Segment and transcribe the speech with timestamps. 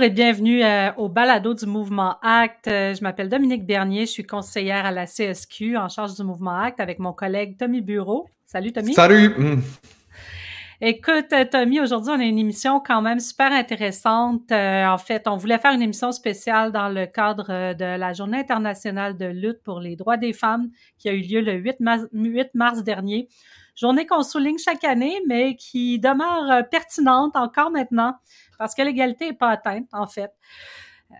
[0.00, 2.68] Bonjour et bienvenue euh, au balado du mouvement ACT.
[2.68, 6.56] Euh, je m'appelle Dominique Bernier, je suis conseillère à la CSQ en charge du mouvement
[6.56, 8.26] ACT avec mon collègue Tommy Bureau.
[8.46, 8.94] Salut Tommy.
[8.94, 9.34] Salut.
[10.80, 14.50] Écoute, euh, Tommy, aujourd'hui, on a une émission quand même super intéressante.
[14.50, 19.18] en fait, on voulait faire une émission spéciale dans le cadre de la Journée internationale
[19.18, 22.54] de lutte pour les droits des femmes qui a eu lieu le 8 mars, 8
[22.54, 23.28] mars dernier.
[23.76, 28.14] Journée qu'on souligne chaque année, mais qui demeure pertinente encore maintenant
[28.60, 30.32] parce que l'égalité n'est pas atteinte, en fait.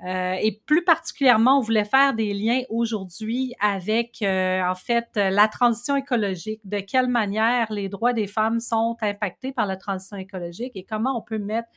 [0.05, 5.49] Euh, et plus particulièrement, on voulait faire des liens aujourd'hui avec, euh, en fait, la
[5.49, 6.61] transition écologique.
[6.65, 11.17] De quelle manière les droits des femmes sont impactés par la transition écologique et comment
[11.17, 11.69] on peut mettre,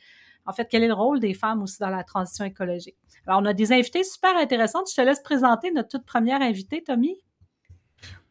[0.44, 2.96] en fait, quel est le rôle des femmes aussi dans la transition écologique.
[3.26, 4.90] Alors, on a des invités super intéressantes.
[4.90, 7.23] Je te laisse présenter notre toute première invitée, Tommy.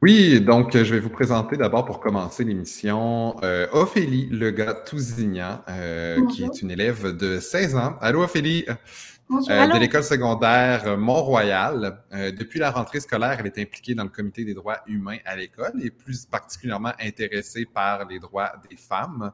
[0.05, 6.43] Oui, donc je vais vous présenter d'abord pour commencer l'émission euh, Ophélie Lega-Tousignan, euh, qui
[6.43, 7.95] est une élève de 16 ans.
[8.01, 8.73] Allô Ophélie, euh,
[9.31, 12.03] de l'école secondaire Mont-Royal.
[12.37, 15.71] depuis la rentrée scolaire, elle est impliquée dans le comité des droits humains à l'école
[15.81, 19.31] et plus particulièrement intéressée par les droits des femmes.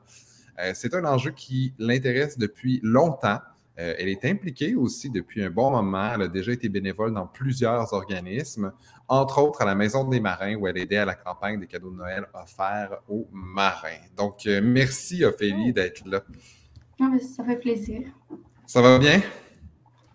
[0.76, 3.40] C'est un enjeu qui l'intéresse depuis longtemps.
[3.80, 6.12] Euh, elle est impliquée aussi depuis un bon moment.
[6.14, 8.74] Elle a déjà été bénévole dans plusieurs organismes,
[9.10, 11.92] entre autres à la Maison des Marins, où elle aidait à la campagne des cadeaux
[11.92, 14.06] de Noël offerts aux marins.
[14.16, 16.22] Donc, euh, merci Ophélie d'être là.
[17.02, 18.02] Ah, ça fait plaisir.
[18.68, 19.22] Ça va bien?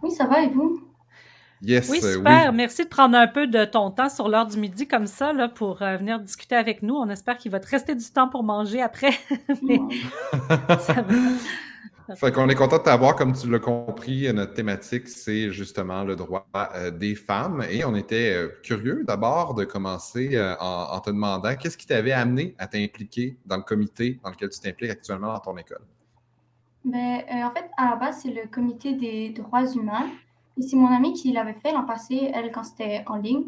[0.02, 0.80] Oui, ça va et vous?
[1.60, 2.52] Yes, oui, euh, super.
[2.52, 5.48] Merci de prendre un peu de ton temps sur l'heure du midi comme ça là,
[5.48, 6.94] pour venir discuter avec nous.
[6.94, 9.12] On espère qu'il va te rester du temps pour manger après.
[10.78, 11.14] ça va.
[12.16, 16.16] Fait qu'on est content de t'avoir, comme tu l'as compris, notre thématique, c'est justement le
[16.16, 17.64] droit euh, des femmes.
[17.70, 22.12] Et on était euh, curieux d'abord de commencer euh, en, te demandant qu'est-ce qui t'avait
[22.12, 25.80] amené à t'impliquer dans le comité dans lequel tu t'impliques actuellement dans ton école?
[26.84, 30.06] Ben, en fait, à la base, c'est le comité des droits humains.
[30.58, 33.44] Et c'est mon amie qui l'avait fait l'an passé, elle, quand c'était en ligne.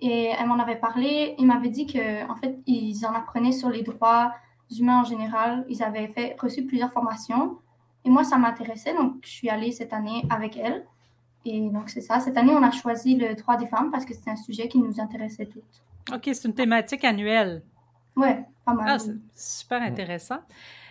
[0.00, 1.34] Et elle m'en avait parlé.
[1.38, 4.32] Il m'avait dit qu'en en fait, ils en apprenaient sur les droits
[4.78, 5.66] humains en général.
[5.68, 7.58] Ils avaient fait, reçu plusieurs formations.
[8.04, 10.84] Et moi, ça m'intéressait, donc je suis allée cette année avec elle.
[11.44, 12.20] Et donc, c'est ça.
[12.20, 14.78] Cette année, on a choisi le droit des femmes parce que c'est un sujet qui
[14.78, 15.82] nous intéressait toutes.
[16.12, 17.62] OK, c'est une thématique annuelle.
[18.16, 18.28] Oui,
[18.64, 18.86] pas mal.
[18.88, 20.38] Ah, super intéressant.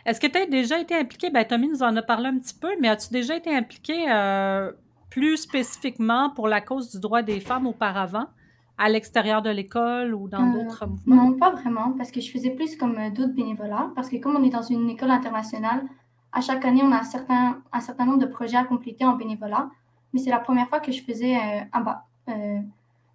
[0.06, 1.30] Est-ce que tu as déjà été impliquée?
[1.30, 4.72] Ben, Tommy nous en a parlé un petit peu, mais as-tu déjà été impliquée euh,
[5.10, 8.26] plus spécifiquement pour la cause du droit des femmes auparavant,
[8.78, 11.16] à l'extérieur de l'école ou dans euh, d'autres mouvements?
[11.16, 14.36] Non, pas vraiment, parce que je faisais plus comme euh, d'autres bénévolats, parce que comme
[14.36, 15.84] on est dans une école internationale,
[16.32, 19.16] à chaque année, on a un certain, un certain nombre de projets à compléter en
[19.16, 19.70] bénévolat.
[20.14, 21.80] Mais c'est la première fois que je faisais euh.
[22.30, 22.60] Euh,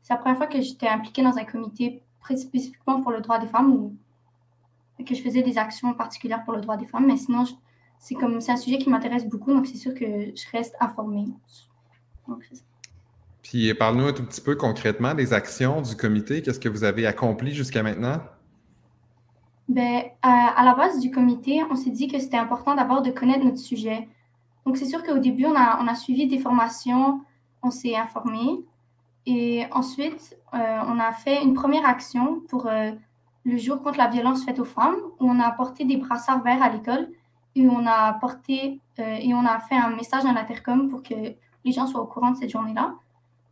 [0.03, 2.03] c'est la première fois que j'étais impliquée dans un comité
[2.37, 3.97] spécifiquement pour le droit des femmes ou
[5.05, 7.07] que je faisais des actions particulières pour le droit des femmes.
[7.07, 7.45] Mais sinon,
[7.99, 11.27] c'est comme c'est un sujet qui m'intéresse beaucoup, donc c'est sûr que je reste informée.
[13.43, 16.43] Puis parle-nous un tout petit peu concrètement des actions du comité.
[16.43, 18.21] Qu'est-ce que vous avez accompli jusqu'à maintenant?
[19.69, 23.45] Ben, à, la base du comité, on s'est dit que c'était important d'abord de connaître
[23.45, 24.09] notre sujet.
[24.65, 27.21] Donc, c'est sûr qu'au début, on a, suivi des formations,
[27.63, 28.65] on s'est informé.
[29.27, 32.93] Et ensuite, euh, on a fait une première action pour euh,
[33.45, 36.63] le jour contre la violence faite aux femmes, où on a apporté des brassards verts
[36.63, 37.09] à l'école
[37.57, 38.67] et on a euh,
[38.99, 41.15] et on a fait un message à l'intercom pour que
[41.65, 42.95] les gens soient au courant de cette journée-là.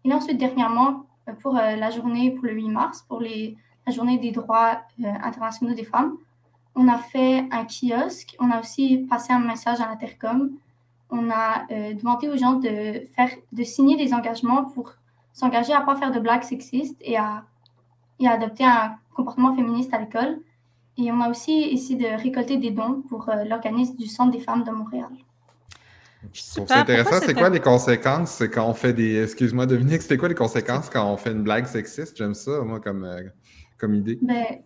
[0.05, 1.07] Et ensuite, dernièrement,
[1.41, 3.57] pour la journée pour le 8 mars, pour les
[3.87, 6.17] la journée des droits euh, internationaux des femmes.
[6.75, 10.51] On a fait un kiosque, on a aussi passé un message à l'intercom.
[11.11, 14.95] On a euh, demandé aux gens de, faire, de signer des engagements pour
[15.33, 17.45] s'engager à ne pas faire de blagues sexistes et à,
[18.19, 20.41] et à adopter un comportement féministe à l'école.
[20.97, 24.41] Et on a aussi essayé de récolter des dons pour euh, l'organisme du Centre des
[24.41, 25.11] femmes de Montréal.
[26.33, 27.21] C'est intéressant.
[27.25, 29.23] C'est quoi les conséquences quand on fait des.
[29.23, 32.17] Excuse-moi, Dominique, c'était quoi les conséquences quand on fait une blague sexiste?
[32.17, 33.07] J'aime ça, moi, comme,
[33.79, 34.19] comme idée?
[34.23, 34.63] Ben,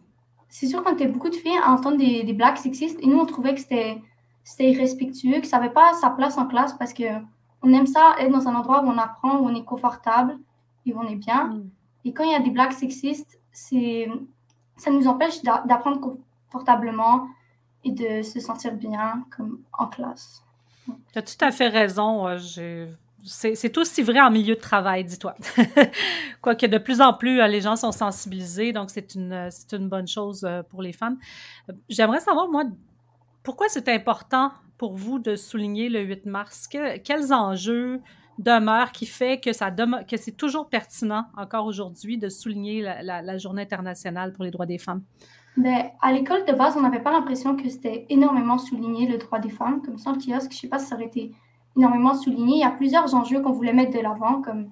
[0.48, 3.18] c'est sûr qu'on était beaucoup de filles à entendre des, des, blagues sexistes et nous,
[3.18, 4.00] on trouvait que c'était
[4.58, 7.04] irrespectueux, que ça n'avait pas sa place en classe parce que
[7.62, 10.38] on aime ça être dans un endroit où on apprend, où on est confortable
[10.86, 11.48] et où on est bien.
[11.48, 11.70] Mm.
[12.04, 16.16] Et quand il y a des blagues sexistes, ça nous empêche d'apprendre
[16.50, 17.28] confortablement
[17.84, 20.42] et de se sentir bien comme en classe.
[21.12, 22.36] Tu as tout à fait raison.
[22.38, 22.88] J'ai
[23.24, 25.34] c'est aussi vrai en milieu de travail, dis-toi.
[26.40, 29.88] Quoique de plus en plus, euh, les gens sont sensibilisés, donc c'est une, euh, une
[29.88, 31.18] bonne chose euh, pour les femmes.
[31.88, 32.64] J'aimerais savoir, moi,
[33.42, 36.68] pourquoi c'est important pour vous de souligner le 8 mars?
[36.68, 38.00] quels enjeux
[38.38, 39.50] demeurent qui fait que,
[40.04, 44.78] que c'est toujours pertinent encore aujourd'hui de souligner la, Journée internationale pour les droits des
[44.78, 45.02] femmes?
[45.56, 49.40] Bien, à l'école de base, on n'avait pas l'impression que c'était énormément souligné le droit
[49.40, 49.82] des femmes.
[49.82, 51.32] Comme ça, le kiosque, je ne sais pas si ça aurait été
[51.78, 52.56] énormément souligné.
[52.56, 54.70] Il y a plusieurs enjeux qu'on voulait mettre de l'avant, comme,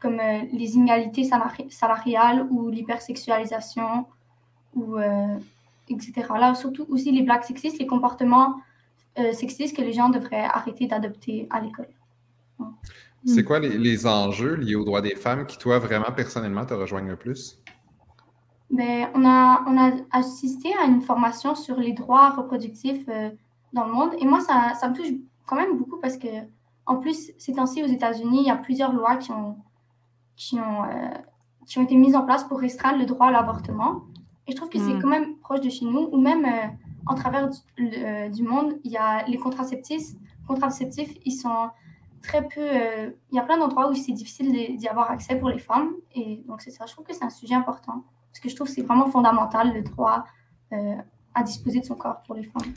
[0.00, 1.28] comme euh, les inégalités
[1.68, 4.06] salariales ou l'hypersexualisation,
[4.74, 4.96] ou,
[5.88, 6.12] etc.
[6.38, 8.60] Là, surtout aussi les blagues sexistes, les comportements
[9.32, 11.88] sexistes que les gens devraient arrêter d'adopter à l'école.
[13.24, 16.74] C'est quoi les, les, enjeux liés aux droits des femmes qui, toi, vraiment, personnellement, te
[16.74, 17.60] rejoignent le plus?
[18.70, 23.30] Ben, on, a, on a assisté à une formation sur les droits reproductifs euh,
[23.72, 24.10] dans le monde.
[24.18, 25.08] Et moi, ça, ça, me touche
[25.48, 26.28] quand même beaucoup parce que,
[26.86, 29.56] en plus, ces temps-ci, aux États-Unis, il y a plusieurs lois qui ont,
[30.36, 31.08] qui, ont, euh,
[31.66, 34.04] qui ont été mises en place pour restreindre le droit à l'avortement.
[34.46, 35.02] Et je trouve que c'est hmm.
[35.02, 36.68] quand même proche de chez nous, ou même euh,
[37.06, 37.58] en travers du,
[38.30, 40.08] du, monde, il y a les contraceptifs.
[40.46, 41.70] contraceptifs ils sont
[42.22, 43.14] très peu.
[43.30, 45.92] il y a plein d'endroits où c'est difficile d'y avoir accès pour les femmes.
[46.14, 46.84] Et donc, c'est ça.
[46.86, 48.04] Je trouve que c'est un sujet important.
[48.30, 50.24] Parce que je trouve que c'est vraiment fondamental, le droit
[50.72, 50.96] euh,
[51.34, 52.72] à disposer de son corps pour les femmes.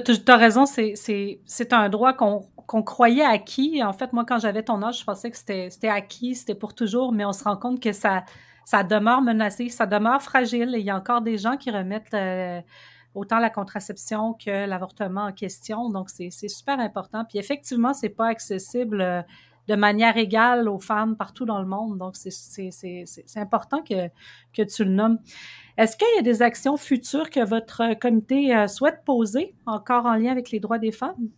[0.00, 3.82] Tu as, raison, c'est un droit qu'on croyait acquis.
[3.82, 7.12] En fait, moi, quand j'avais ton âge, je pensais que c'était acquis, c'était pour toujours,
[7.12, 8.24] mais on se rend compte que ça,
[8.64, 10.70] ça demeure menacé, ça demeure fragile.
[10.78, 12.62] Il y a encore des gens qui remettent euh,
[13.14, 15.90] autant la contraception que l'avortement en question.
[15.90, 17.26] Donc, c'est super important.
[17.26, 19.22] Puis effectivement, c'est pas accessible euh,
[19.68, 21.98] de manière égale aux femmes partout dans le monde.
[21.98, 22.70] Donc, c'est
[23.36, 24.08] important que,
[24.52, 25.18] que tu le nommes.
[25.78, 30.14] Est-ce qu'il y a des actions futures que votre comité euh, souhaite poser, encore en
[30.14, 31.28] lien avec les droits des femmes?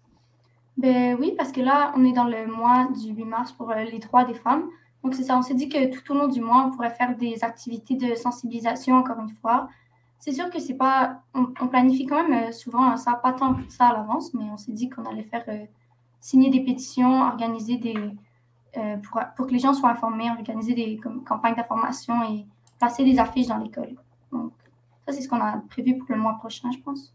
[0.77, 3.85] Ben oui, parce que là, on est dans le mois du 8 mars pour euh,
[3.85, 4.65] les droits des femmes.
[5.05, 7.17] Donc, c'est ça, on s'est dit que tout au long du mois, on pourrait faire
[7.17, 9.69] des activités de sensibilisation, encore une fois.
[10.19, 11.21] C'est sûr que c'est pas.
[11.35, 14.57] On, planifie quand même euh, souvent ça, pas tant que ça à l'avance, mais on
[14.57, 15.45] s'est dit qu'on allait faire
[16.25, 17.95] signer des pétitions, organiser des.
[18.79, 22.47] Euh, pour, pour, que les gens soient informés, organiser des campagnes d'information et
[22.81, 23.95] passer des affiches dans l'école.
[24.33, 24.53] Donc,
[25.07, 27.15] ça, c'est ce qu'on a prévu pour le mois prochain, je pense.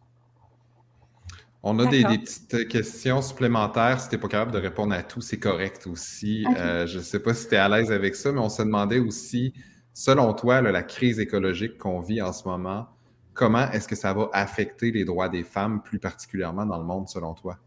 [1.64, 4.00] On a des, petites questions supplémentaires.
[4.00, 6.46] Si tu n'es pas capable de répondre à tout, c'est correct aussi.
[6.56, 8.62] Euh, je ne sais pas si tu es à l'aise avec ça, mais on se
[8.62, 9.54] demandait aussi,
[9.92, 12.88] selon toi, la crise écologique qu'on vit en ce moment,
[13.34, 17.10] comment est-ce que ça va affecter les droits des femmes, plus particulièrement dans le monde,
[17.10, 17.58] selon toi?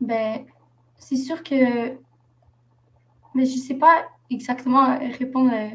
[0.00, 0.44] Ben,
[0.96, 1.96] c'est sûr que.
[3.34, 5.70] Mais je ne sais pas exactement répondre euh,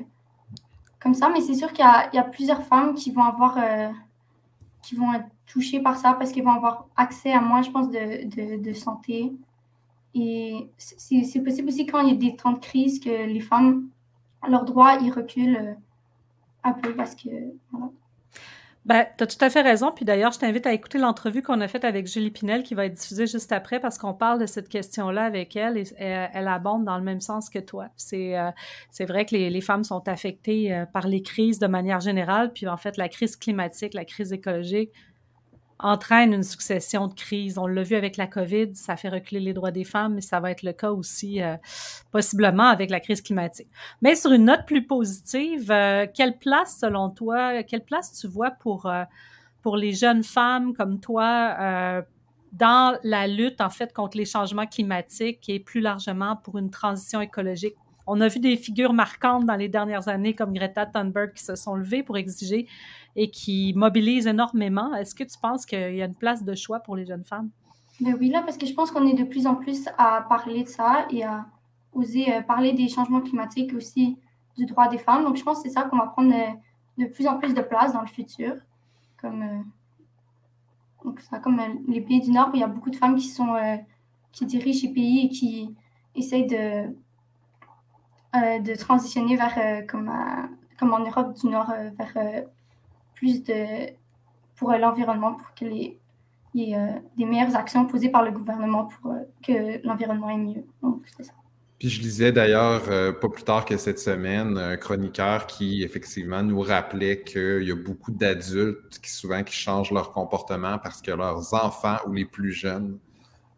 [0.99, 3.57] comme ça, mais c'est sûr qu'il y, a plusieurs femmes qui vont avoir.
[3.57, 3.89] Euh,
[4.81, 7.89] qui vont être touchées par ça parce qu'elles vont avoir accès à moins, je pense,
[7.89, 9.33] de, de, santé.
[10.13, 13.89] Et c'est possible aussi quand il y a des temps de crise que les femmes,
[14.47, 15.73] leurs droits, ils reculent euh,
[16.63, 17.29] un peu parce que.
[18.86, 19.91] Ben, tu as tout à fait raison.
[19.91, 22.86] Puis d'ailleurs, je t'invite à écouter l'entrevue qu'on a faite avec Julie Pinel qui va
[22.86, 26.86] être diffusée juste après parce qu'on parle de cette question-là avec elle et elle, abonde
[26.86, 27.89] dans le même sens que toi.
[27.98, 28.51] C'est euh,
[29.01, 32.53] vrai que les, les, femmes sont affectées euh, par les crises de manière générale.
[32.53, 34.91] Puis en fait, la crise climatique, la crise écologique,
[35.79, 37.57] entraîne une succession de crises.
[37.57, 40.39] On l'a vu avec la COVID, ça fait reculer les droits des femmes, mais ça
[40.39, 41.55] va être le cas aussi euh,
[42.12, 43.69] possiblement avec la crise climatique.
[44.01, 48.51] Mais sur une note plus positive, euh, quelle place, selon toi, quelle place tu vois
[48.51, 49.03] pour, euh,
[49.62, 52.03] pour les jeunes femmes comme toi
[52.51, 57.21] dans la lutte, en fait, contre les changements climatiques et plus largement pour une transition
[57.21, 57.75] écologique?
[58.11, 61.55] On a vu des figures marquantes dans les dernières années comme Greta Thunberg qui se
[61.55, 62.67] sont levées pour exiger
[63.15, 64.95] et qui mobilisent énormément.
[64.95, 67.51] Est-ce que tu penses qu'il y a une place de choix pour les jeunes femmes?
[68.01, 70.63] Ben oui, là, parce que je pense qu'on est de plus en plus à parler
[70.63, 71.45] de ça et à
[71.93, 74.17] oser euh, parler des changements climatiques aussi
[74.57, 75.23] du droit des femmes.
[75.23, 76.51] Donc, je pense que c'est ça qu'on va prendre euh,
[76.97, 78.55] de plus en plus de place dans le futur.
[79.21, 79.61] Comme, euh,
[81.05, 83.27] donc, ça, comme les pays du Nord, où il y a beaucoup de femmes qui,
[83.27, 83.55] sont,
[84.31, 85.75] qui dirigent ces pays et qui
[86.15, 86.91] essayent de,
[88.33, 90.12] de transitionner vers, comme,
[90.79, 92.43] comme en Europe du Nord, vers
[93.15, 93.91] plus de
[94.59, 95.98] pour l'environnement, pour qu'il y ait
[96.75, 100.65] euh, des meilleures actions posées par le gouvernement pour euh, que l'environnement est mieux.
[101.79, 106.43] Puis je lisais d'ailleurs, euh, pas plus tard que cette semaine, un chroniqueur qui effectivement
[106.43, 111.12] nous rappelait qu'il y a beaucoup d'adultes qui souvent qui changent leur comportement parce que
[111.12, 113.00] leurs enfants ou les plus jeunes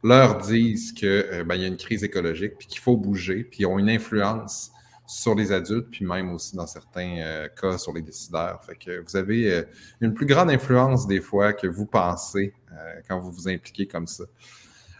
[0.04, 3.66] leur disent qu'il ben, y a une crise écologique, puis qu'il faut bouger, puis ils
[3.66, 4.72] ont une influence
[5.12, 8.64] sur les adultes, puis même aussi dans certains euh, cas sur les décideurs.
[8.64, 9.64] Fait que vous avez euh,
[10.00, 12.76] une plus grande influence des fois que vous pensez euh,
[13.10, 14.24] quand vous vous impliquez comme ça.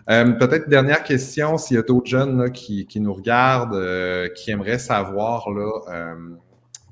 [0.08, 3.80] Peut-être dernière question, s'il y a d'autres jeunes qui, qui, nous regardent,
[4.34, 6.16] qui aimeraient savoir, là,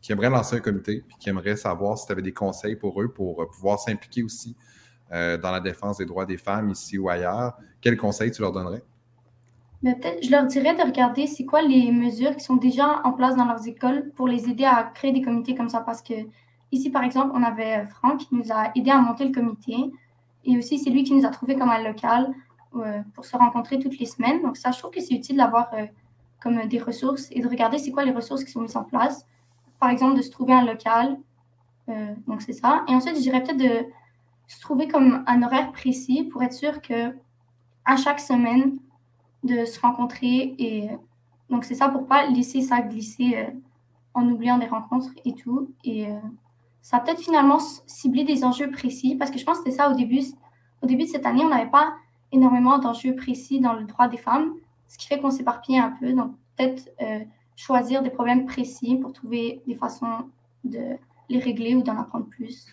[0.02, 3.02] qui aimeraient lancer un comité, puis qui aimeraient savoir si tu avais des conseils pour
[3.02, 4.56] eux pour pouvoir s'impliquer aussi
[5.12, 8.84] dans la défense des droits des femmes ici ou ailleurs, quels conseils tu leur donnerais?
[9.84, 13.36] peut-être, je leur dirais de regarder c'est quoi les mesures qui sont déjà en place
[13.36, 15.82] dans leurs écoles pour les aider à créer des comités comme ça.
[15.82, 16.14] Parce que
[16.72, 19.76] ici, par exemple, on avait Franck qui nous a aidé à monter le comité.
[20.46, 22.34] Et aussi, c'est lui qui nous a trouvé comme un local
[23.14, 24.42] pour se rencontrer toutes les semaines.
[24.42, 25.72] Donc ça, je trouve que c'est utile d'avoir
[26.42, 29.26] comme des ressources et de regarder c'est quoi les ressources qui sont mises en place.
[29.80, 31.18] Par exemple, de se trouver un local.
[32.28, 32.84] donc c'est ça.
[32.88, 33.86] Et ensuite, je dirais peut-être de
[34.50, 37.16] se trouver comme un horaire précis pour être sûr que
[37.86, 38.78] à chaque semaine,
[39.44, 40.90] de se rencontrer et
[41.50, 43.48] donc c'est ça pour pas laisser ça glisser
[44.14, 45.72] en oubliant des rencontres et tout.
[45.86, 46.08] Et
[46.82, 49.90] ça a peut-être finalement ciblé des enjeux précis parce que je pense que c'était ça
[49.90, 50.22] au début.
[50.82, 51.94] Au début de cette année, on n'avait pas
[52.32, 54.54] énormément d'enjeux précis dans le droit des femmes,
[54.88, 56.14] ce qui fait qu'on s'éparpillait un peu.
[56.14, 57.20] Donc, peut-être euh,
[57.56, 60.30] choisir des problèmes précis pour trouver des façons
[60.64, 60.98] de
[61.30, 62.68] les régler ou d'en apprendre plus.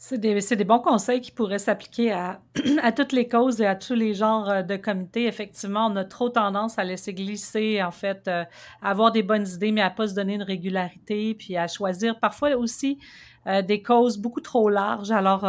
[0.00, 2.40] C'est des, des, bons conseils qui pourraient s'appliquer à,
[2.84, 5.26] à, toutes les causes et à tous les genres euh, de comités.
[5.26, 8.44] Effectivement, on a trop tendance à laisser glisser, en fait, euh,
[8.80, 12.20] à avoir des bonnes idées, mais à pas se donner une régularité, puis à choisir
[12.20, 13.00] parfois aussi
[13.48, 15.10] euh, des causes beaucoup trop larges.
[15.10, 15.44] Alors,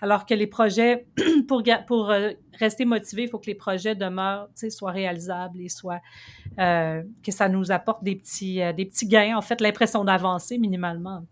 [0.00, 1.06] alors que les projets,
[1.46, 2.12] pour, pour
[2.58, 6.00] rester motivés, il faut que les projets demeurent, soient réalisables et soient,
[6.56, 11.22] que ça nous apporte des petits, des petits gains, en fait, l'impression d'avancer minimalement.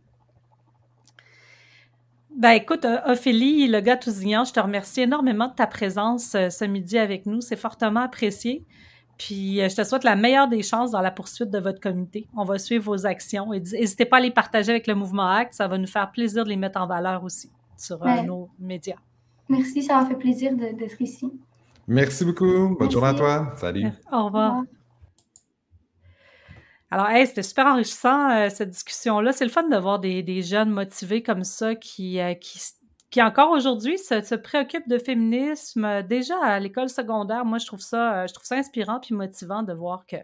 [2.36, 6.50] Ben écoute, euh, Ophélie, le gars tousignan, je te remercie énormément de ta présence euh,
[6.50, 7.40] ce midi avec nous.
[7.40, 8.64] C'est fortement apprécié.
[9.18, 12.26] Puis euh, je te souhaite la meilleure des chances dans la poursuite de votre comité.
[12.36, 15.54] On va suivre vos actions et n'hésitez pas à les partager avec le mouvement ACT.
[15.54, 18.98] Ça va nous faire plaisir de les mettre en valeur aussi sur nos médias.
[19.48, 21.30] Merci, ça m'a fait plaisir d'être ici.
[21.86, 22.74] Merci beaucoup.
[22.78, 23.52] Bonne journée à toi.
[23.56, 23.86] Salut.
[24.10, 24.62] Au revoir.
[26.94, 29.32] Alors, c'était super enrichissant, euh, cette discussion-là.
[29.32, 32.60] C'est le fun de voir des, jeunes motivés comme ça qui, euh, qui,
[33.10, 35.84] qui encore aujourd'hui se, préoccupent de féminisme.
[35.84, 39.64] Euh, déjà à l'école secondaire, moi, je trouve ça, je trouve ça inspirant puis motivant
[39.64, 40.18] de voir que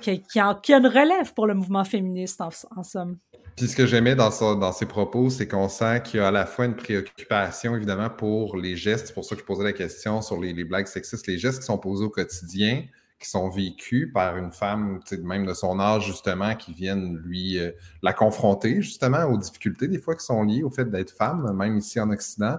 [0.00, 3.18] qu'il y, a une relève pour le mouvement féministe, en, somme.
[3.56, 6.30] Puis ce que j'aimais dans, dans ses propos, c'est qu'on sent qu'il y a à
[6.30, 9.08] la fois une préoccupation, évidemment, pour les gestes.
[9.08, 11.60] C'est pour ça que je posais la question sur les, les blagues sexistes, les gestes
[11.60, 12.84] qui sont posés au quotidien
[13.18, 17.70] qui sont vécus par une femme, même de son âge, justement, qui viennent lui euh,
[18.02, 21.78] la confronter, justement, aux difficultés, des fois, qui sont liées au fait d'être femme, même
[21.78, 22.58] ici en Occident.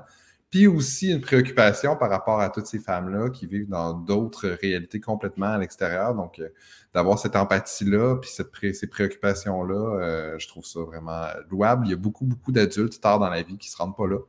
[0.50, 5.02] Puis aussi une préoccupation par rapport à toutes ces femmes-là qui vivent dans d'autres réalités
[5.02, 6.16] complètement à l'extérieur.
[6.16, 6.48] Donc, euh,
[6.94, 11.88] d'avoir cette empathie-là, puis cette ces préoccupations-là, euh, je trouve ça vraiment louable.
[11.88, 14.08] Il y a beaucoup, beaucoup d'adultes tard dans la vie qui ne se rendent pas
[14.08, 14.20] là.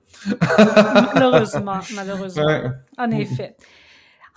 [1.14, 2.72] malheureusement, malheureusement.
[2.98, 3.56] En effet.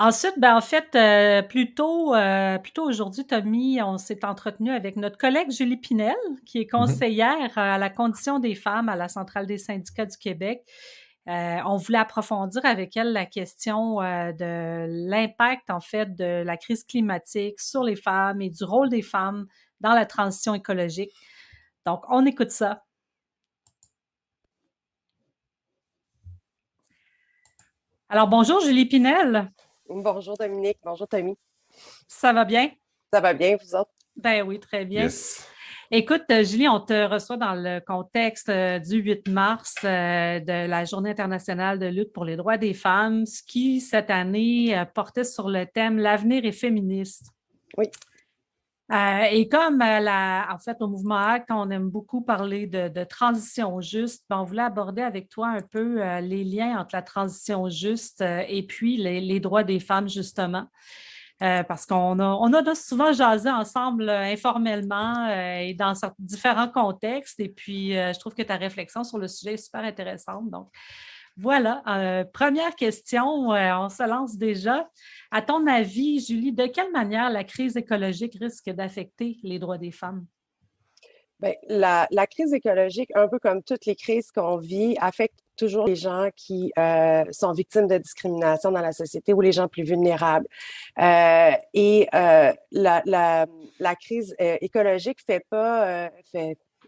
[0.02, 5.18] Ensuite, ben, en fait, euh, plus tôt, euh, aujourd'hui, Tommy, on s'est entretenu avec notre
[5.18, 6.70] collègue Julie Pinel, qui est mm-hmm.
[6.70, 10.64] conseillère à la condition des femmes à la Centrale des syndicats du Québec.
[11.28, 16.86] Euh, on voulait approfondir avec elle la question de l'impact, en fait, de la crise
[16.86, 19.48] climatique sur les femmes et du rôle des femmes
[19.82, 21.12] dans la transition écologique.
[21.86, 22.86] Donc, on écoute ça.
[28.08, 29.52] Alors, bonjour Julie Pinel.
[29.89, 31.36] Bonjour Dominique, bonjour Tommy.
[32.08, 32.69] Ça va bien?
[33.12, 33.89] Ça va bien, vous autres?
[34.15, 35.08] Ben oui, très bien.
[35.89, 40.67] Écoute, euh, Julie, on te reçoit dans le contexte euh, du 8 mars euh, de
[40.67, 45.23] la Journée internationale de lutte pour les droits des femmes, ce qui, cette année, portait
[45.23, 47.32] sur le thème L'avenir est féministe.
[47.75, 47.88] Oui.
[48.91, 53.04] Euh, et comme euh, la, en fait, au mouvement ACT, on aime beaucoup parler de,
[53.04, 57.04] transition juste, ben, on voulait aborder avec toi un peu euh, les liens entre la
[57.04, 60.65] transition juste et puis les, droits des femmes, justement.
[61.39, 67.39] parce qu'on a, on a souvent jasé ensemble informellement et dans différents contextes.
[67.39, 70.49] Et puis, je trouve que ta réflexion sur le sujet est super intéressante.
[70.49, 70.69] Donc,
[71.41, 74.89] voilà, euh, première question, euh, on se lance déjà.
[75.32, 79.91] À ton avis, Julie, de quelle manière la crise écologique risque d'affecter les droits des
[79.91, 80.25] femmes?
[81.39, 85.95] Bien, la, crise écologique, un peu comme toutes les crises qu'on vit, affecte toujours les
[85.95, 90.47] gens qui euh, sont victimes de discrimination dans la société ou les gens plus vulnérables.
[90.97, 96.10] et la, crise écologique fait pas,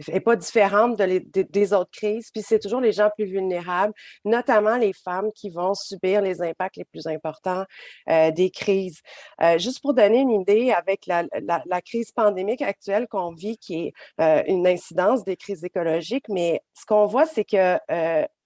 [0.08, 2.30] n'est pas différente de des autres crises.
[2.32, 3.94] Puis c'est toujours les gens plus vulnérables,
[4.26, 7.66] notamment les femmes qui vont subir les impacts les plus importants
[8.10, 9.02] euh, des crises.
[9.42, 11.24] Euh, juste pour donner une idée, avec la,
[11.66, 16.62] la, crise pandémique actuelle qu'on vit, qui est euh, une incidence des crises écologiques, mais
[16.74, 17.78] ce qu'on voit, c'est que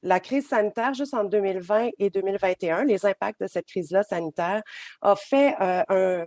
[0.06, 4.62] la crise sanitaire, juste en 2020 et 2021, les impacts de cette crise-là sanitaire,
[5.02, 6.26] a fait un,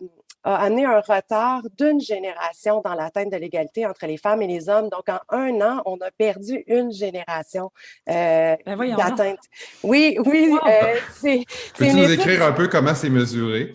[0.48, 4.68] a amené un retard d'une génération dans l'atteinte de l'égalité entre les femmes et les
[4.68, 4.88] hommes.
[4.88, 7.70] Donc, en un an, on a perdu une génération
[8.08, 9.40] euh, ben d'atteinte.
[9.82, 10.56] Oui, oui.
[10.66, 11.44] Euh, c'est,
[11.76, 13.74] Peux-tu nous écrire un peu comment c'est mesuré?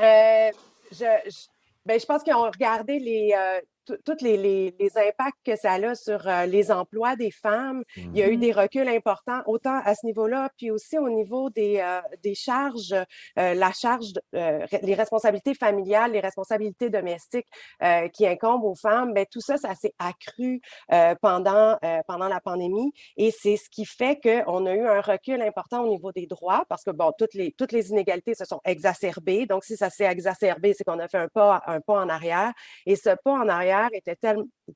[0.00, 0.50] Euh,
[0.90, 1.04] je,
[1.84, 3.34] ben, je pense qu'ils ont regardé les,
[3.84, 7.82] tous les, impacts que ça a sur euh, les emplois des femmes.
[7.96, 8.40] Il y a eu mmh.
[8.40, 12.94] des reculs importants, autant à ce niveau-là, puis aussi au niveau des, euh, des charges,
[13.36, 17.46] la charge, les responsabilités familiales, les responsabilités domestiques
[18.12, 19.12] qui incombent aux femmes.
[19.12, 20.60] Bien, tout ça, ça s'est accru
[21.20, 25.82] pendant, pendant la pandémie et c'est ce qui fait qu'on a eu un recul important
[25.82, 29.46] au niveau des droits parce que, bon, toutes les, toutes les inégalités se sont exacerbées.
[29.46, 32.52] Donc, si ça s'est exacerbé, c'est qu'on a fait un pas, un pas en arrière.
[32.86, 34.16] Et ce pas en arrière était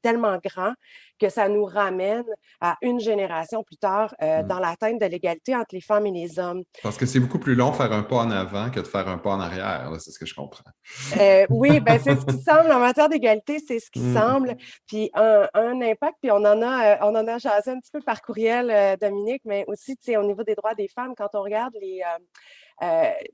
[0.03, 0.73] tellement grand
[1.19, 2.25] que ça nous ramène
[2.61, 4.47] à une génération plus tard euh, mmh.
[4.47, 6.63] dans l'atteinte de l'égalité entre les femmes et les hommes.
[6.83, 9.19] Parce que c'est beaucoup plus long faire un pas en avant que de faire un
[9.19, 10.71] pas en arrière, c'est ce que je comprends.
[11.19, 14.15] Euh, oui, ben, c'est ce qui semble en matière d'égalité, c'est ce qui mmh.
[14.15, 14.57] semble.
[14.87, 18.01] Puis un, impact, puis on en a, euh, on en a jasé un petit peu
[18.01, 22.03] par courriel, Dominique, mais aussi au niveau des droits des femmes, quand on regarde les,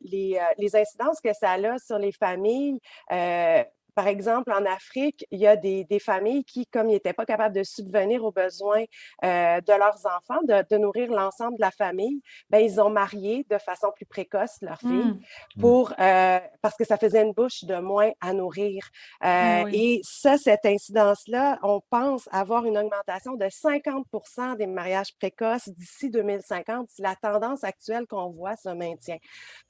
[0.00, 2.81] les, les, incidences que ça a sur les familles,
[3.95, 7.55] par exemple, en Afrique, il y a des, familles qui, comme ils n'étaient pas capables
[7.55, 8.85] de subvenir aux besoins
[9.25, 13.59] euh, de leurs enfants, de, nourrir l'ensemble de la famille, ben, ils ont marié de
[13.59, 15.21] façon plus précoce leur fille mmh.
[15.57, 15.61] Mmh.
[15.61, 18.85] pour, euh, parce que ça faisait une bouche de moins à nourrir.
[19.25, 25.69] Euh, et ça, cette incidence-là, on pense avoir une augmentation de 50% des mariages précoces
[25.69, 29.19] d'ici 2050 si la tendance actuelle qu'on voit se maintient.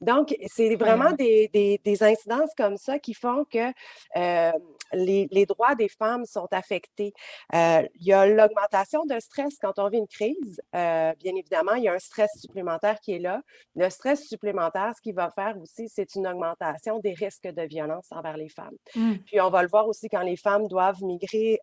[0.00, 3.72] Donc, c'est vraiment des, des, incidences comme ça qui font que
[4.16, 4.52] euh,
[4.92, 7.12] les, droits des femmes sont affectés.
[7.54, 10.60] Euh, il y a l'augmentation de stress quand on vit une crise.
[10.74, 13.42] Euh, bien évidemment, il y a un stress supplémentaire qui est là.
[13.74, 18.06] Le stress supplémentaire, ce qu'il va faire aussi, c'est une augmentation des risques de violence
[18.10, 18.76] envers les femmes.
[18.94, 19.14] Mmh.
[19.26, 21.60] Puis on va le voir aussi quand les femmes doivent migrer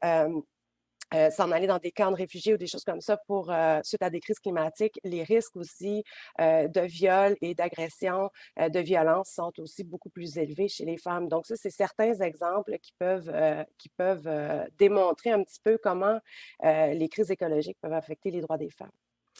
[1.13, 3.79] euh, s'en aller dans des camps de réfugiés ou des choses comme ça pour euh,
[3.83, 6.03] suite à des crises climatiques, les risques aussi
[6.39, 11.27] euh, de viol et d'agression, de violence sont aussi beaucoup plus élevés chez les femmes.
[11.27, 13.31] Donc ça, c'est certains exemples qui peuvent
[13.77, 14.29] qui peuvent
[14.77, 16.19] démontrer un petit peu comment
[16.63, 18.91] les crises écologiques peuvent affecter les droits des femmes.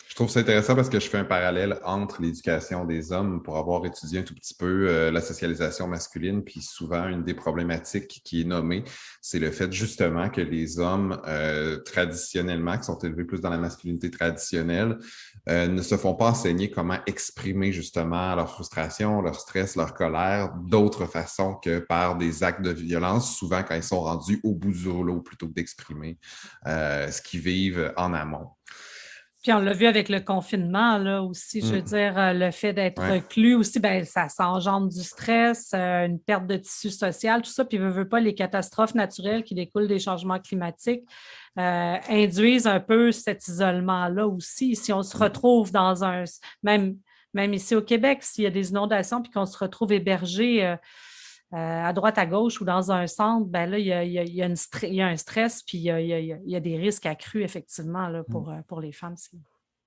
[0.07, 3.57] Je trouve ça intéressant parce que je fais un parallèle entre l'éducation des hommes pour
[3.57, 8.21] avoir étudié un tout petit peu euh, la socialisation masculine, puis souvent une des problématiques
[8.23, 8.83] qui est nommée,
[9.21, 13.57] c'est le fait justement que les hommes euh, traditionnellement, qui sont élevés plus dans la
[13.57, 14.97] masculinité traditionnelle,
[15.47, 20.53] euh, ne se font pas enseigner comment exprimer justement leur frustration, leur stress, leur colère
[20.65, 24.73] d'autres façons que par des actes de violence, souvent quand ils sont rendus au bout
[24.73, 26.17] du rouleau plutôt que d'exprimer
[26.65, 28.49] ce qu'ils vivent en amont.
[29.41, 31.85] Puis on l'a vu avec le confinement, là aussi, je veux mm.
[31.85, 36.45] dire, euh, le fait d'être reclus aussi, ben, ça s'engendre du stress, euh, une perte
[36.45, 37.65] de tissu social, tout ça.
[37.65, 41.03] Puis, ne veut pas les catastrophes naturelles qui découlent des changements climatiques
[41.57, 44.75] euh, induisent un peu cet isolement-là aussi.
[44.75, 45.21] Si on se mm.
[45.21, 46.23] retrouve dans un,
[46.61, 46.97] même,
[47.33, 50.75] même ici au Québec, s'il y a des inondations, puis qu'on se retrouve hébergé euh,
[51.51, 54.41] à droite, à gauche ou dans un centre, ben là, il y a, il y
[54.41, 58.53] a, un stress, puis il y a, des risques accrus, effectivement, là, pour, mmh.
[58.53, 59.15] euh, pour les femmes.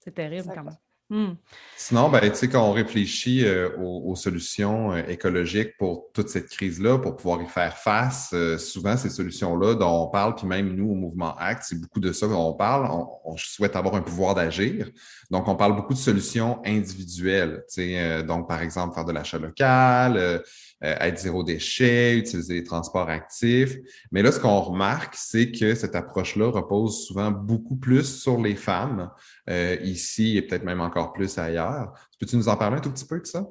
[0.01, 0.77] C'est terrible quand même.
[1.11, 1.37] Mmh.
[1.77, 6.99] Sinon, ben, tu sais, quand on réfléchit euh, aux, solutions écologiques pour toute cette crise-là,
[6.99, 10.95] pour pouvoir y faire face, souvent ces solutions-là dont on parle, puis même nous au
[10.95, 12.91] mouvement ACT, c'est beaucoup de ça dont on parle.
[13.25, 14.91] On, souhaite avoir un pouvoir d'agir.
[15.31, 17.65] Donc, on parle beaucoup de solutions individuelles.
[17.69, 20.39] Tu sais, donc, par exemple, faire de l'achat local, euh,
[20.81, 23.77] être zéro déchet, utiliser les transports actifs.
[24.11, 28.55] Mais là, ce qu'on remarque, c'est que cette approche-là repose souvent beaucoup plus sur les
[28.55, 29.11] femmes,
[29.49, 31.93] euh, ici et peut-être même encore plus ailleurs.
[32.19, 33.47] Peux-tu nous en parler un tout petit peu de ça?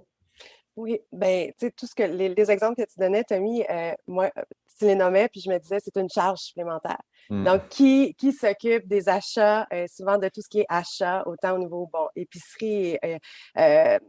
[0.75, 4.31] Oui, ben, tu sais, tout ce que les, exemples que tu donnais, Tommy, euh, moi,
[4.79, 7.01] tu les nommais, puis je me disais, c'est une charge supplémentaire.
[7.29, 7.43] Mmh.
[7.43, 11.59] Donc, qui, qui s'occupe des achats, souvent de tout ce qui est achat, autant au
[11.59, 12.97] niveau, bon, épicerie,
[13.57, 13.99] euh,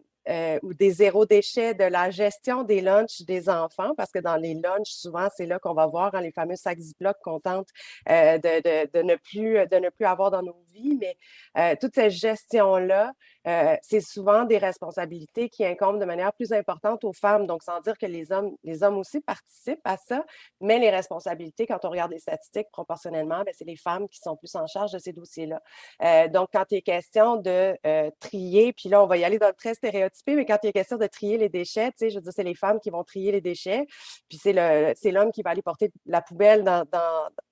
[0.63, 4.55] ou des zéro déchets, de la gestion des lunchs des enfants, parce que dans les
[4.55, 7.69] lunchs, souvent, c'est là qu'on va voir hein, les fameux sacs Ziploc qu'on tente
[8.09, 10.99] euh, de, de, de, ne plus, de ne plus avoir dans nos vies.
[11.01, 11.17] Mais
[11.59, 13.13] euh, toute cette gestion-là,
[13.46, 17.46] euh, c'est souvent des responsabilités qui incombent de manière plus importante aux femmes.
[17.46, 20.24] Donc, sans dire que les hommes, les hommes aussi participent à ça,
[20.61, 24.37] mais les responsabilités, quand on regarde les statistiques proportionnellement, ben, c'est les femmes qui sont
[24.37, 25.61] plus en charge de ces dossiers-là.
[26.02, 29.38] Euh, donc, quand il est question de euh, trier, puis là, on va y aller
[29.38, 32.11] dans le très stéréotypé, mais quand il est question de trier les déchets, tu sais,
[32.11, 33.87] je veux dire, c'est les femmes qui vont trier les déchets,
[34.28, 36.85] puis c'est l'homme qui va aller porter la poubelle dans,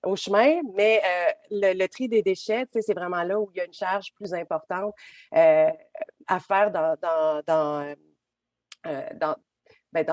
[0.04, 1.02] au chemin, mais
[1.50, 4.12] le, tri des déchets, tu sais, c'est vraiment là où il y a une charge
[4.14, 4.94] plus importante
[6.26, 6.96] à faire dans,
[7.46, 7.94] dans,
[8.86, 9.34] euh,
[9.92, 10.06] ben,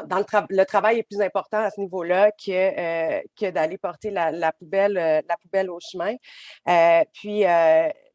[0.49, 4.97] le, travail est plus important à ce niveau-là que, euh, que d'aller porter la, poubelle,
[4.97, 6.15] euh, la poubelle au chemin.
[7.13, 7.43] puis,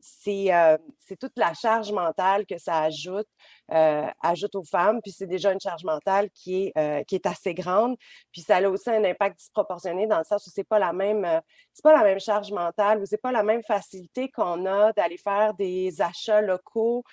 [0.04, 3.28] c'est toute la charge mentale que ça ajoute
[3.72, 5.00] euh, ajoute aux femmes.
[5.00, 7.96] Puis c'est déjà une charge mentale qui est, euh, qui est assez grande.
[8.30, 11.24] Puis ça a aussi un impact disproportionné dans le sens où c'est pas la même,
[11.24, 11.40] euh,
[11.72, 15.16] c'est pas la même charge mentale ou c'est pas la même facilité qu'on a d'aller
[15.16, 17.04] faire des achats locaux,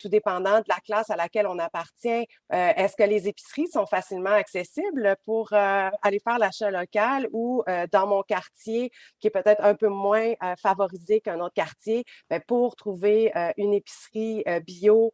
[0.00, 2.26] tout dépendant de la classe à laquelle on appartient.
[2.50, 8.22] Est-ce que les épiceries sont facilement accessibles pour aller faire l'achat local ou dans mon
[8.22, 13.72] quartier qui est peut-être un peu moins favorisé qu'un autre quartier, bien, pour trouver une
[13.72, 15.12] épicerie bio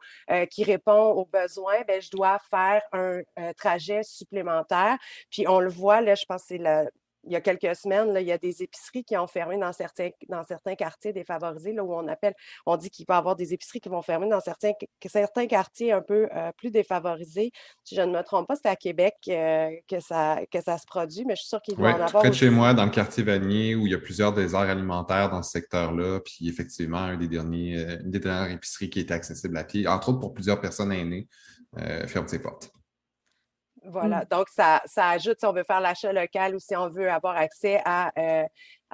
[0.50, 3.22] qui répond aux besoins, bien, je dois faire un,
[3.56, 4.96] trajet supplémentaire.
[5.30, 6.88] Puis on le voit, là, je pense que c'est le,
[7.24, 9.72] il y a quelques semaines, là, il y a des épiceries qui ont fermé dans
[9.72, 12.34] certains, dans certains quartiers défavorisés, là, où on appelle,
[12.66, 14.72] on dit qu'il va y avoir des épiceries qui vont fermer dans certains,
[15.06, 17.52] certains quartiers un peu euh, plus défavorisés.
[17.84, 20.86] Si je ne me trompe pas, c'est à Québec euh, que, ça, que ça se
[20.86, 22.22] produit, mais je suis sûre qu'il doit en avoir.
[22.22, 25.30] Près de chez moi, dans le quartier Vanier, où il y a plusieurs déserts alimentaires
[25.30, 29.14] dans ce secteur-là, puis effectivement, un des derniers, euh, une des dernières épiceries qui était
[29.14, 31.28] accessible à pied, entre autres pour plusieurs personnes aînées,
[32.06, 32.70] ferme ses portes.
[33.84, 34.26] Voilà, mmh.
[34.30, 37.36] donc ça, ça, ajoute si on veut faire l'achat local ou si on veut avoir
[37.36, 38.44] accès à, euh,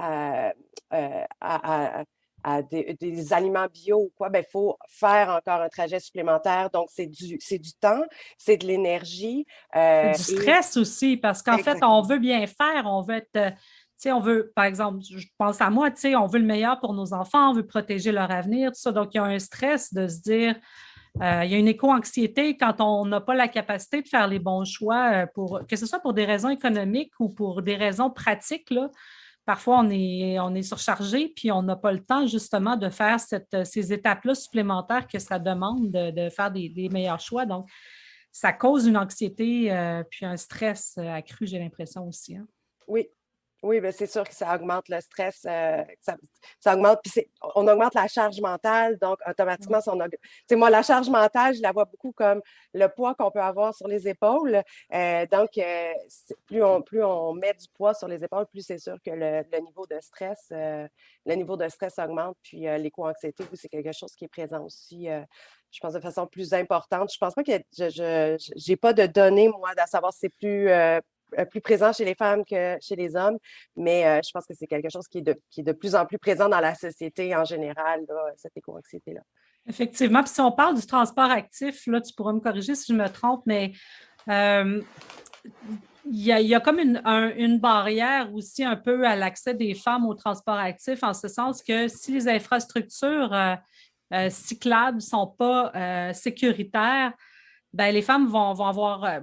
[0.00, 2.04] euh, à,
[2.42, 6.70] à, des, aliments bio ou quoi, il ben, faut faire encore un trajet supplémentaire.
[6.70, 8.02] Donc, c'est du, du temps,
[8.38, 9.44] c'est de l'énergie.
[9.76, 13.54] Euh, du stress aussi, parce qu'en fait, on veut bien faire, on veut être.
[13.96, 17.12] sais, on veut, par exemple, je pense à moi, on veut le meilleur pour nos
[17.12, 18.92] enfants, on veut protéger leur avenir, tout ça.
[18.92, 20.54] Donc, il y a un stress de se dire,
[21.20, 24.38] euh, il y a une éco-anxiété quand on n'a pas la capacité de faire les
[24.38, 28.10] bons choix, euh, pour, que ce soit pour des raisons économiques ou pour des raisons
[28.10, 28.70] pratiques.
[28.70, 28.90] Là.
[29.44, 33.18] Parfois, on est, on est surchargé, puis on n'a pas le temps justement de faire
[33.18, 37.46] cette, ces étapes-là supplémentaires que ça demande de, faire des, meilleurs choix.
[37.46, 37.68] Donc,
[38.30, 42.36] ça cause une anxiété euh, puis un stress accru, j'ai l'impression aussi.
[42.36, 42.46] Hein.
[42.86, 43.08] Oui,
[43.62, 45.82] oui, bien, c'est sûr que ça augmente le stress, euh,
[46.60, 49.98] ça, augmente, puis on augmente la charge mentale, donc automatiquement, si on
[50.56, 52.40] moi, la charge mentale, je la vois beaucoup comme
[52.72, 54.62] le poids qu'on peut avoir sur les épaules.
[54.94, 55.92] Euh, donc, euh,
[56.46, 59.60] plus, on, plus on met du poids sur les épaules, plus c'est sûr que le,
[59.60, 64.28] niveau de stress, le niveau de stress augmente, puis l'éco-anxiété, c'est quelque chose qui est
[64.28, 65.08] présent aussi
[65.70, 67.10] je pense, de façon plus importante.
[67.12, 70.68] Je pense pas que je n'ai pas de données, moi, à savoir si c'est plus,
[70.68, 71.00] euh,
[71.50, 73.38] plus présent chez les femmes que chez les hommes,
[73.76, 76.48] mais euh, je pense que c'est quelque chose qui est, de, plus en plus présent
[76.48, 79.20] dans la société en général, cette éco-anxiété-là.
[79.68, 80.22] Effectivement.
[80.22, 83.08] Puis si on parle du transport actif, là, tu pourras me corriger si je me
[83.08, 83.72] trompe, mais
[84.28, 84.80] euh,
[86.10, 87.02] il, y a, comme une,
[87.36, 91.62] une, barrière aussi un peu à l'accès des femmes au transport actif, en ce sens
[91.62, 93.36] que si les infrastructures
[94.30, 97.12] cyclables ne sont pas sécuritaires,
[97.74, 99.20] ben, les femmes vont, vont avoir euh,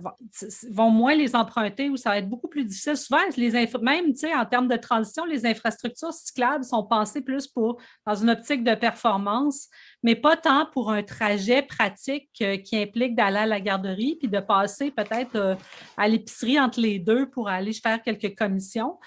[0.71, 2.95] vont, moins les emprunter ou ça va être beaucoup plus difficile.
[2.95, 8.13] Souvent, les même en termes de transition, les infrastructures cyclables sont pensées plus pour dans
[8.13, 9.67] une optique de performance,
[10.03, 14.27] mais pas tant pour un trajet pratique euh, qui implique d'aller à la garderie puis
[14.27, 15.55] de passer peut-être euh,
[15.97, 18.99] à l'épicerie entre les deux pour aller faire quelques commissions.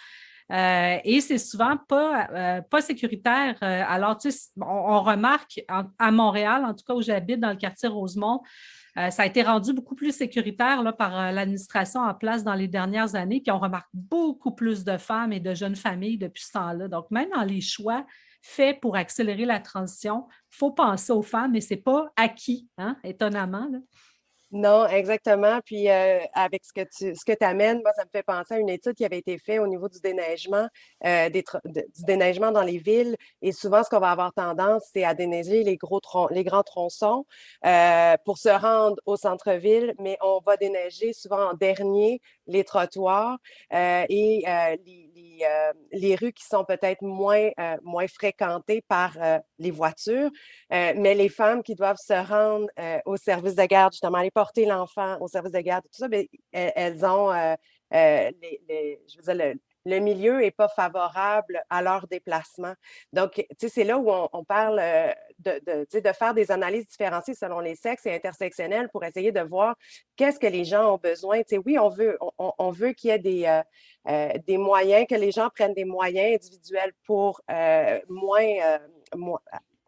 [0.50, 3.56] et c'est souvent pas, pas sécuritaire.
[3.60, 7.56] alors, tu sais, on, on, remarque à Montréal, en tout cas où j'habite, dans le
[7.56, 8.40] quartier Rosemont,
[8.98, 12.54] euh, ça a été rendu beaucoup plus sécuritaire là, par euh, l'administration en place dans
[12.54, 16.42] les dernières années, puis on remarque beaucoup plus de femmes et de jeunes familles depuis
[16.42, 16.88] ce temps-là.
[16.88, 18.04] Donc, même dans les choix
[18.42, 22.68] faits pour accélérer la transition, il faut penser aux femmes, mais ce n'est pas acquis,
[22.76, 23.68] hein, étonnamment.
[24.50, 25.60] Non, exactement.
[25.62, 28.58] Puis euh, avec ce que tu ce que amènes, moi, ça me fait penser à
[28.58, 30.68] une étude qui avait été faite au niveau du déneigement,
[31.04, 31.44] euh, du
[32.06, 33.14] déneigement dans les villes.
[33.42, 37.26] Et souvent, ce qu'on va avoir tendance, c'est à déneiger les gros les grands tronçons
[37.66, 43.36] euh, pour se rendre au centre-ville, mais on va déneiger souvent en dernier les trottoirs
[43.70, 44.44] et
[44.86, 45.07] les,
[45.38, 47.50] les, les, rues qui sont peut-être moins,
[47.82, 49.16] moins fréquentées par
[49.58, 50.30] les voitures.
[50.70, 52.68] mais les femmes qui doivent se rendre
[53.06, 56.28] au service de garde, justement, les porter l'enfant au service de garde, tout ça, mais
[56.52, 57.54] elles, ont, euh,
[57.94, 58.30] euh,
[59.08, 59.58] je
[59.96, 62.74] milieu n'est pas favorable à leur déplacement.
[63.12, 68.06] Donc, c'est là où on, parle euh, de, faire des analyses différenciées selon les sexes
[68.06, 69.76] et intersectionnelles pour essayer de voir
[70.16, 71.38] qu'est-ce que les gens ont besoin.
[71.38, 73.60] Tu sais, oui, on veut, qu'il y ait des,
[74.46, 77.40] des moyens, que les gens prennent des moyens individuels pour
[78.08, 78.78] moins,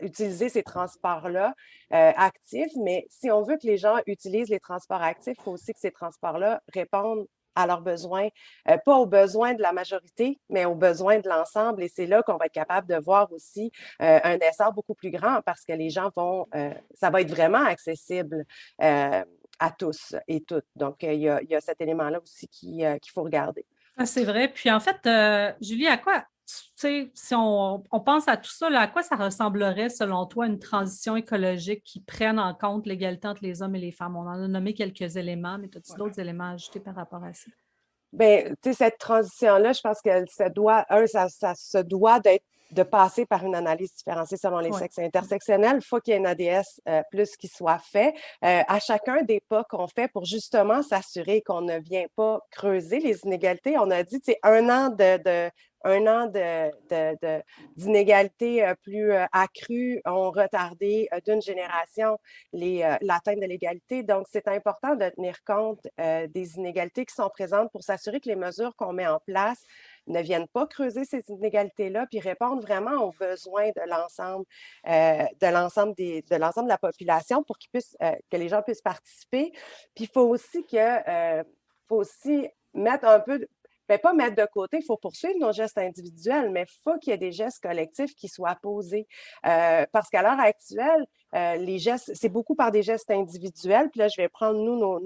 [0.01, 1.55] utiliser ces transports-là
[1.93, 5.53] euh, actifs, mais si on veut que les gens utilisent les transports actifs, il faut
[5.53, 8.29] aussi que ces transports-là répondent à leurs besoins,
[8.85, 11.83] pas aux besoins de la majorité, mais aux besoins de l'ensemble.
[11.83, 15.41] Et c'est là qu'on va être capable de voir aussi un essor beaucoup plus grand
[15.43, 16.47] parce que les gens vont,
[16.95, 18.45] ça va être vraiment accessible
[18.79, 20.67] à tous et toutes.
[20.77, 23.67] Donc, il y, a, cet élément-là aussi qu'il faut regarder.
[24.05, 24.49] c'est vrai.
[24.49, 25.09] Puis en fait,
[25.61, 26.25] Julie, à quoi,
[27.15, 31.83] si on, pense à tout ça, à quoi ça ressemblerait, selon toi, une transition écologique
[31.85, 34.17] qui prenne en compte l'égalité entre les hommes et les femmes?
[34.17, 37.33] On en a nommé quelques éléments, mais as-tu d'autres éléments à ajouter par rapport à
[37.33, 37.51] ça?
[38.13, 42.19] Bien, tu sais, cette transition-là, je pense que ça doit, un, ça, ça se doit
[42.19, 45.79] d'être de passer par une analyse différenciée selon les sexes intersectionnels.
[45.81, 49.23] Il faut qu'il y ait un ADS euh, plus qui soit fait euh, à chacun
[49.23, 53.77] des pas qu'on fait pour justement s'assurer qu'on ne vient pas creuser les inégalités.
[53.79, 55.51] On a dit, c'est un an de,
[55.83, 56.27] un an
[57.77, 62.19] d'inégalités de, euh, plus accrues ont retardé d'une génération
[62.53, 64.03] l'atteinte de l'égalité.
[64.03, 68.37] Donc, c'est important de tenir compte des inégalités qui sont présentes pour s'assurer que les
[68.37, 69.63] mesures qu'on met en place
[70.07, 74.45] ne viennent pas creuser ces inégalités-là, puis répondre vraiment aux besoins de l'ensemble
[74.89, 78.63] euh, de l'ensemble de l'ensemble de la population pour qu'ils puissent euh, que les gens
[78.63, 79.53] puissent participer.
[79.95, 81.45] Puis il faut aussi que euh,
[81.89, 83.47] faut aussi mettre un peu
[83.89, 87.11] ben, pas mettre de côté, il faut poursuivre nos gestes individuels, mais il faut qu'il
[87.11, 89.09] y ait des gestes collectifs qui soient posés.
[89.43, 93.91] parce qu'à l'heure actuelle, les gestes, c'est beaucoup par des gestes individuels.
[93.91, 95.01] Puis là, je vais prendre nous, nos,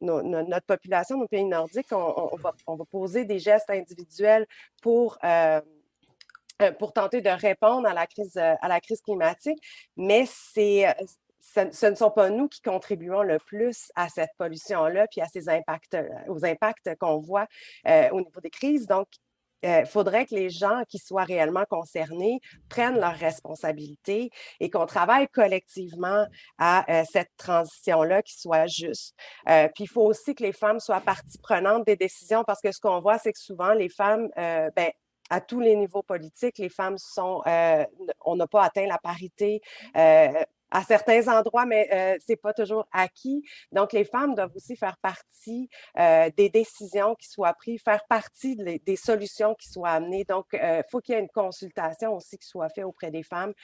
[0.00, 4.46] notre population, nos pays nordiques, on, va, poser des gestes individuels
[4.82, 5.60] pour, euh,
[6.62, 9.58] euh, pour tenter de répondre à la crise, euh, à la crise climatique,
[9.96, 10.94] mais c'est,
[11.40, 15.48] ce, ne sont pas nous qui contribuons le plus à cette pollution-là, puis à ces
[15.48, 15.96] impacts,
[16.28, 17.46] aux impacts qu'on voit
[17.86, 18.86] au niveau des crises.
[18.86, 19.08] Donc,
[19.62, 24.86] il euh, faudrait que les gens qui soient réellement concernés prennent leurs responsabilités et qu'on
[24.86, 26.26] travaille collectivement
[26.58, 29.14] à euh, cette transition-là qui soit juste.
[29.48, 32.70] Euh, puis il faut aussi que les femmes soient partie prenante des décisions parce que
[32.72, 34.90] ce qu'on voit, c'est que souvent les femmes, ben,
[35.30, 37.42] à tous les niveaux politiques, les femmes sont,
[38.24, 39.60] on n'a pas atteint la parité
[40.76, 43.42] à certains endroits, mais euh, ce n'est pas toujours acquis.
[43.72, 48.56] Donc, les femmes doivent aussi faire partie euh, des décisions qui soient prises, faire partie
[48.56, 50.24] des solutions qui soient amenées.
[50.24, 53.22] Donc, il euh, faut qu'il y ait une consultation aussi qui soit faite auprès des
[53.22, 53.54] femmes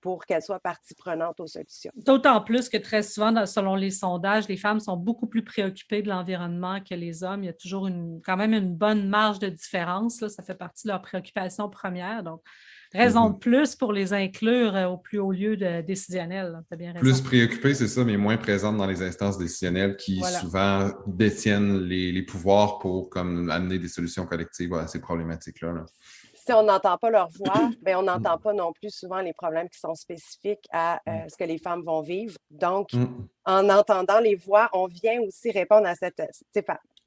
[0.00, 1.92] pour qu'elles soient partie prenante aux solutions.
[1.94, 6.08] D'autant plus que très souvent, selon les sondages, les femmes sont beaucoup plus préoccupées de
[6.08, 7.44] l'environnement que les hommes.
[7.44, 7.88] Il y a toujours
[8.24, 10.26] quand même une bonne marge de différence.
[10.26, 12.24] Ça fait partie de leurs préoccupations premières.
[12.24, 12.42] Donc,
[12.92, 13.38] raison de mm-hmm.
[13.38, 16.62] plus pour les inclure euh, au plus haut lieu de, décisionnel.
[16.76, 21.80] Bien plus préoccupées, c'est ça, mais moins présentes dans les instances décisionnelles qui souvent détiennent
[21.80, 25.84] les, pouvoirs pour comme, amener des solutions collectives à ces problématiques-là.
[26.44, 29.68] Si on n'entend pas leur voix, ben, on n'entend pas non plus souvent les problèmes
[29.68, 31.28] qui sont spécifiques à euh, mm.
[31.28, 32.36] ce que les femmes vont vivre.
[32.50, 33.06] Donc, mm.
[33.44, 36.20] en entendant les voix, on vient aussi répondre à cette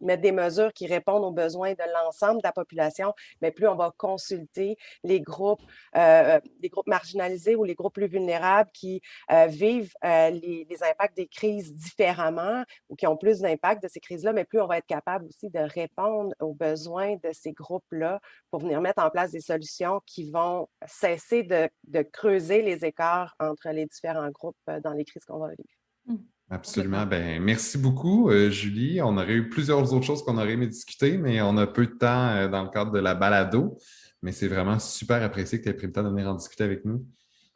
[0.02, 3.76] mettre des mesures qui répondent aux besoins de l'ensemble de la population, mais plus on
[3.76, 5.62] va consulter les groupes,
[5.96, 11.16] euh, les groupes marginalisés ou les groupes plus vulnérables qui euh, vivent euh, les, impacts
[11.16, 14.78] des crises différemment ou qui ont plus d'impact de ces crises-là, mais plus on va
[14.78, 18.20] être capable aussi de répondre aux besoins de ces groupes-là
[18.52, 21.70] pour venir mettre en place des solutions qui vont cesser de,
[22.12, 25.70] creuser les écarts entre les différents groupes dans les crises qu'on va vivre.
[26.06, 26.35] Mmh.
[26.50, 27.06] Absolument.
[27.06, 29.02] Ben, merci beaucoup, euh, Julie.
[29.02, 31.94] On aurait eu plusieurs autres choses qu'on aurait aimé discuter, mais on a peu de
[31.94, 33.78] temps euh, dans le cadre de la balado.
[34.22, 36.64] Mais c'est vraiment super apprécié que tu aies pris le temps de venir en discuter
[36.64, 37.06] avec nous.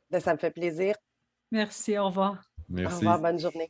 [0.10, 0.96] Ben, ça me fait plaisir.
[1.52, 1.98] Merci.
[1.98, 2.42] Au revoir.
[2.68, 2.96] Merci.
[2.96, 3.22] Au revoir.
[3.22, 3.70] Bonne journée.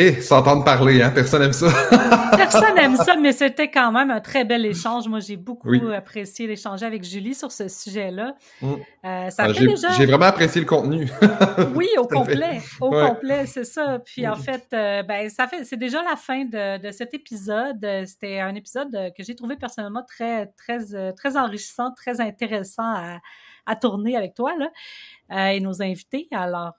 [0.00, 1.10] Eh, s'entendre parler, hein?
[1.12, 1.66] Personne n'aime ça.
[2.36, 5.08] Personne n'aime ça, mais c'était quand même un très bel échange.
[5.08, 8.36] Moi, j'ai beaucoup apprécié l'échange avec Julie sur ce sujet-là.
[8.62, 8.74] Mm.
[9.04, 11.08] Euh, ça ah, J'ai vraiment apprécié le contenu.
[11.74, 12.60] oui, au complet.
[12.80, 13.98] Au complet, c'est ça.
[13.98, 14.40] Puis en mm.
[14.40, 17.84] fait, euh, ben, ça fait, c'est déjà la fin de, cet épisode.
[18.06, 23.18] C'était un épisode que j'ai trouvé personnellement très, très, euh, très enrichissant, très intéressant à,
[23.66, 26.28] à tourner avec toi là, et nos invités.
[26.30, 26.74] Alors,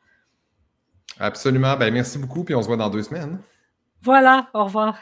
[1.20, 1.76] Absolument.
[1.78, 3.40] Ben, merci beaucoup, puis on se voit dans deux semaines.
[4.08, 4.96] Voilà, au revoir.